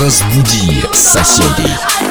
[0.00, 2.01] Разбуди соседей.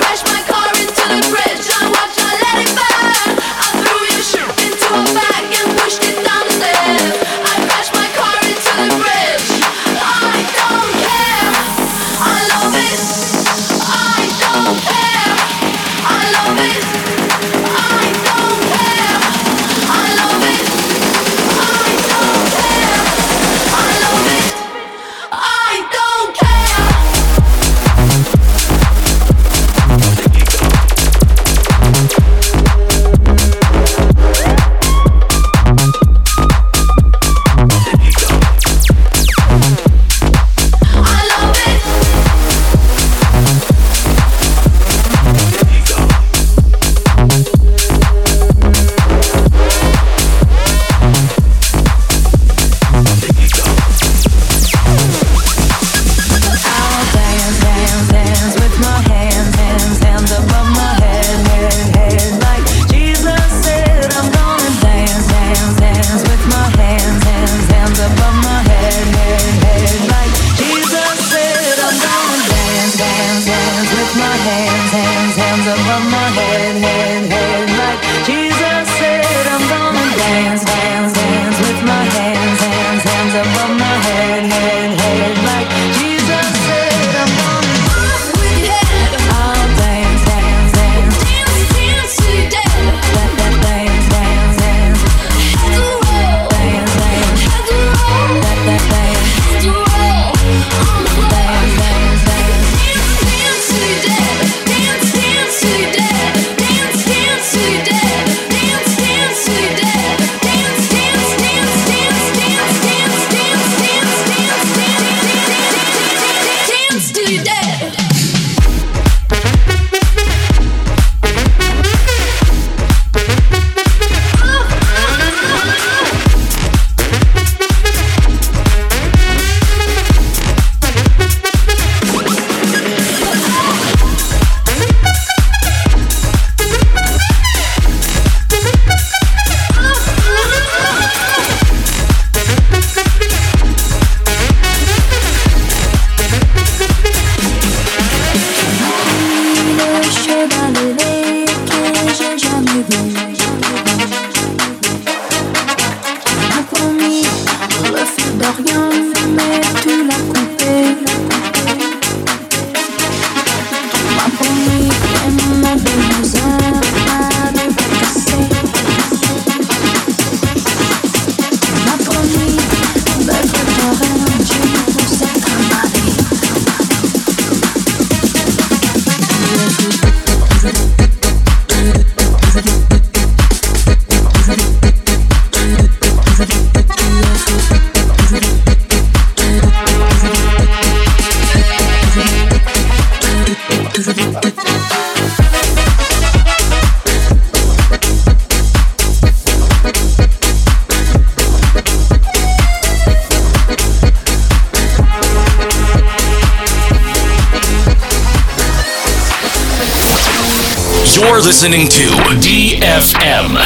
[211.13, 212.03] You're listening to
[212.39, 213.57] DFM.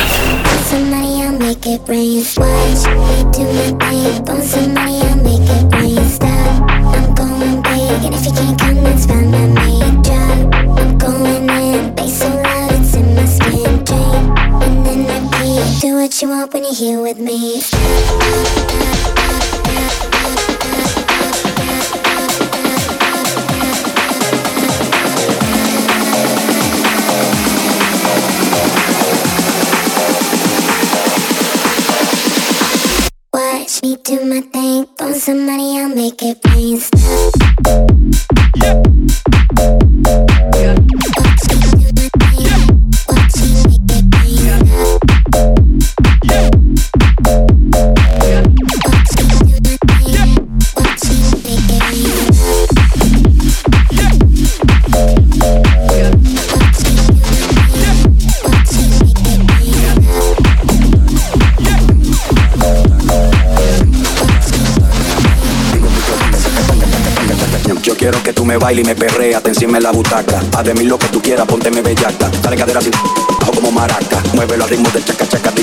[0.64, 1.86] Somebody I make it.
[1.86, 6.64] Do my thing, on somebody I make it stop.
[6.70, 9.30] I'm going big, and if you can't come, that's fine.
[10.02, 10.54] Drop.
[10.80, 13.84] I'm going in, bass so loud it's in my skin.
[14.64, 15.80] And then I.
[15.82, 17.62] Do what you want when you're here with me.
[17.62, 17.80] Stop,
[34.06, 34.86] do my thing.
[34.98, 36.78] Throw somebody, I'll make it rain.
[36.80, 37.90] Stop.
[38.62, 38.95] Yeah.
[68.66, 70.42] baila y me perrea, te encima en la butaca.
[70.58, 72.32] Haz de mí lo que tú quieras, ponte me bellaca.
[72.42, 72.92] Dale cadera sin
[73.40, 74.24] bajo como maraca.
[74.34, 75.55] Muévelo al ritmo del chaca chaca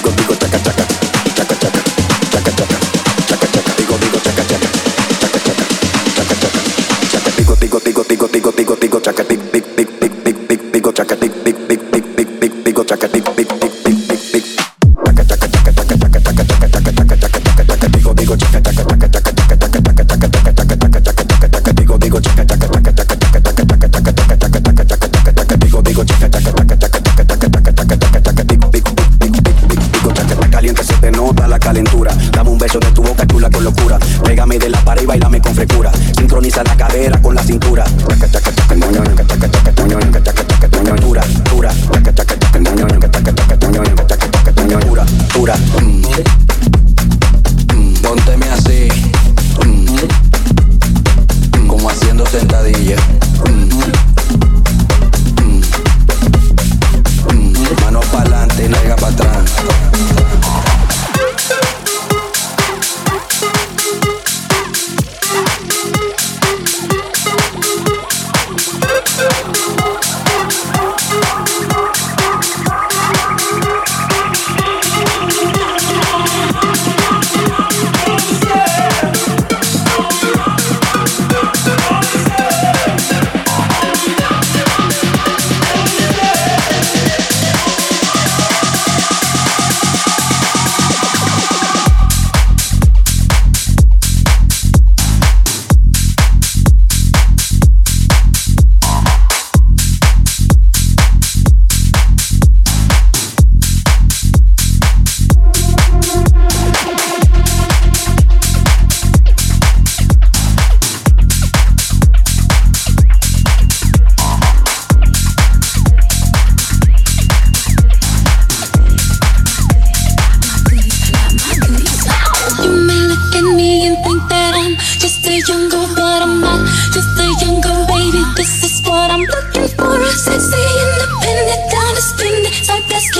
[125.48, 128.22] Younger, but I'm not just a younger baby.
[128.36, 129.98] This is what I'm looking for.
[130.14, 132.54] Sexy, independent, down to spin it.
[132.62, 133.10] So let's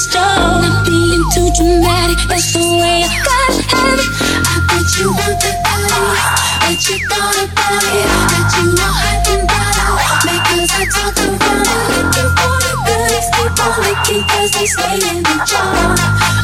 [0.00, 0.62] strong.
[0.62, 3.68] Not being too dramatic, that's the way I got it.
[3.68, 6.16] I bet you want it, Ellie.
[6.64, 8.08] Bet you thought about it.
[8.32, 9.98] Bet you know I can battle.
[10.24, 12.00] Because I talk about it.
[12.00, 16.37] Looking for the good people, looking cause they stay in the jar.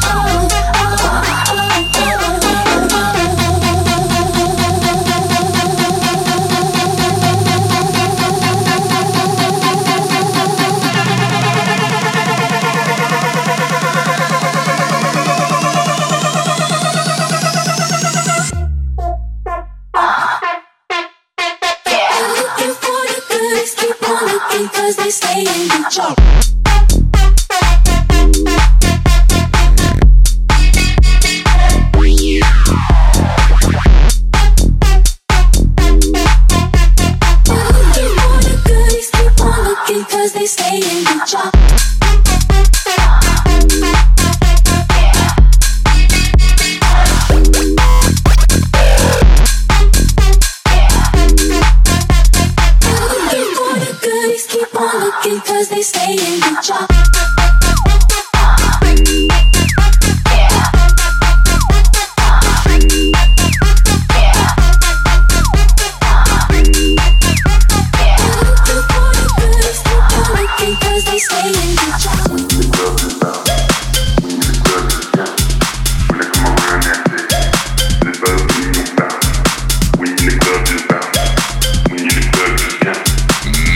[55.31, 56.87] cause they stay in the job.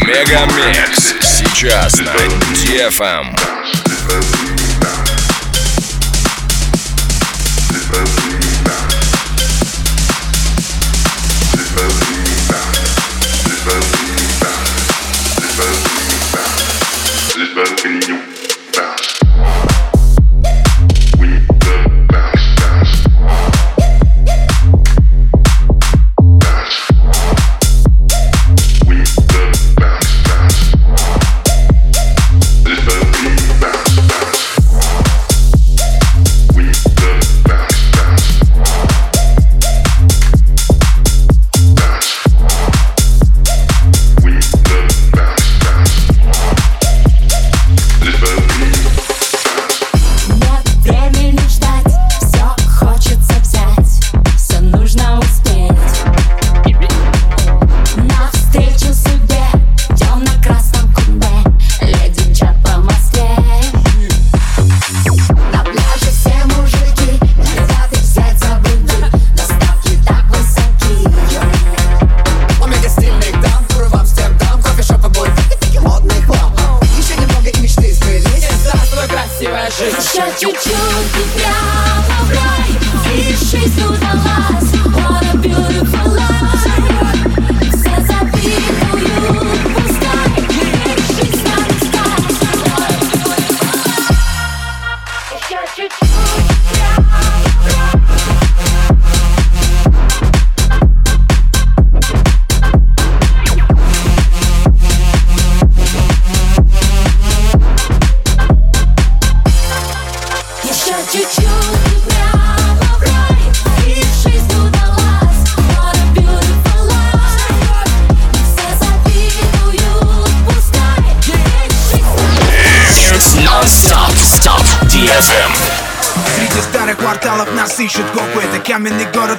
[0.06, 0.99] Mega Mix
[1.60, 2.06] сейчас на
[2.54, 3.59] DFM.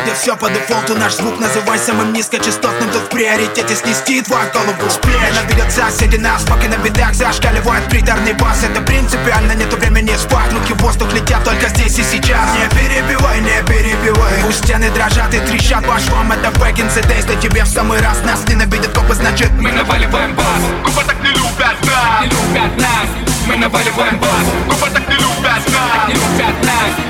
[0.03, 0.95] Где все по дефолту.
[0.97, 6.43] Наш звук называй самым низкочастотным Тут в приоритете снести твою голову Время двигаться, соседи нас
[6.43, 8.63] Поки на бедах зашкаливает приторный бас.
[8.63, 10.53] Это принципиально, нету времени спать.
[10.53, 12.49] Руки в воздух летят только здесь и сейчас.
[12.55, 14.43] Не перебивай, не перебивай.
[14.43, 16.33] Пусть стены дрожат и трещат по швам.
[16.33, 19.51] Это back in the days, да тебе в самый раз Нас ненавидят копы, значит.
[19.53, 20.47] Мы наваливаем бас.
[20.85, 22.23] Копы так не любят нас.
[22.23, 23.07] Не любят нас.
[23.47, 24.47] Мы наваливаем бас.
[24.69, 26.09] Копы так не любят нас.
[26.09, 27.10] Не любят нас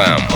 [0.00, 0.29] FM.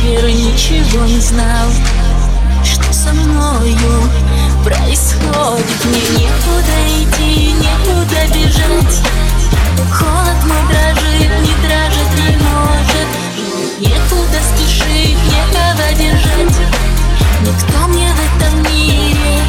[0.00, 1.68] Вечер ничего не знал
[2.64, 4.10] Что со мною
[4.64, 5.84] происходит.
[5.84, 9.02] Мне некуда идти, некуда бежать.
[9.90, 13.08] Холод мой дрожит, не дрожит не может.
[13.80, 16.58] Некуда спешить, некого держать.
[17.42, 19.40] Никто мне в этом мире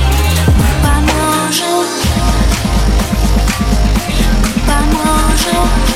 [0.58, 1.90] не поможет.
[4.08, 5.89] Не поможет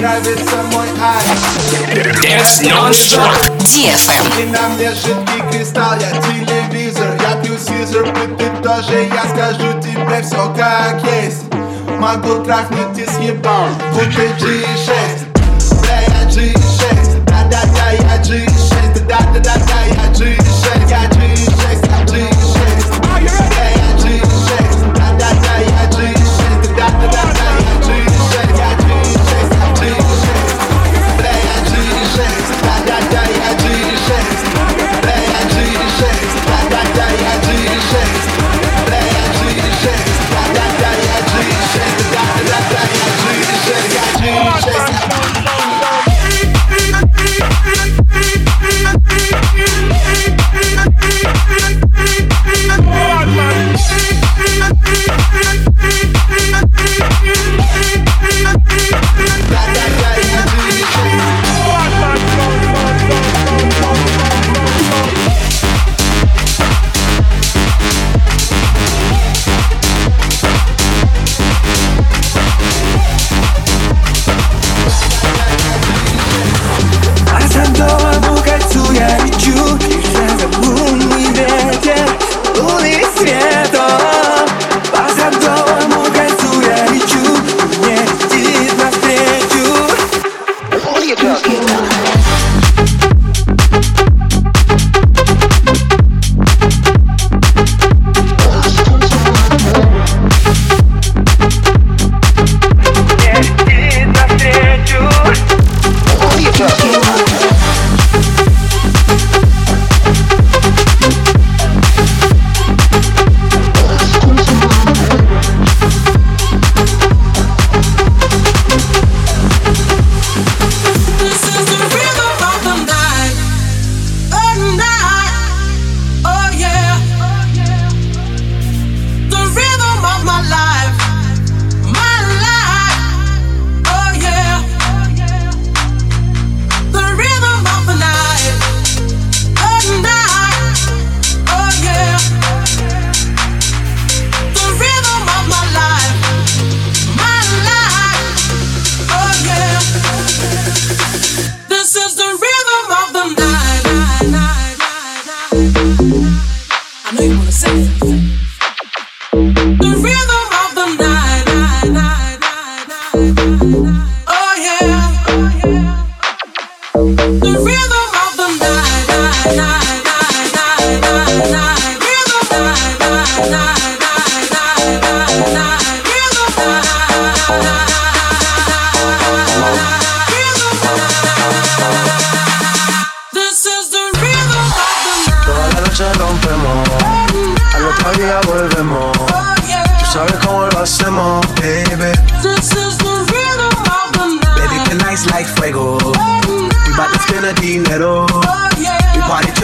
[0.00, 3.22] нравится мой айс Дес нон-стоп
[3.60, 9.80] DFM И на мне жидкий кристалл, я телевизор Я пью сизер, ты тоже Я скажу
[9.80, 11.44] тебе все как есть.
[11.98, 15.27] Могу трахнуть и съебал Будь ты G6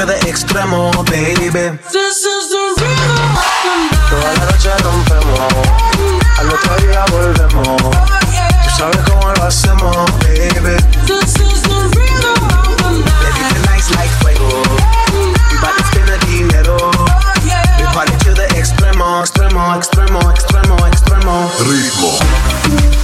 [0.06, 1.78] de extremo, baby.
[1.92, 4.10] This is the rhythm of the night.
[4.10, 5.52] Toda la noche rompemos,
[6.38, 7.82] al otro día volvemos.
[7.82, 7.90] Oh,
[8.32, 8.48] yeah.
[8.64, 10.76] Tú sabes cómo lo hacemos, baby.
[11.06, 13.22] This is the rhythm of the night.
[13.22, 14.62] Baby, tonight's like fuego.
[15.50, 16.76] Mi body tiene dinero.
[16.78, 17.06] Oh,
[17.46, 17.92] yeah.
[17.92, 21.50] Party to the extremo, extremo, extremo, extremo, extremo.
[21.60, 23.03] Ritmo.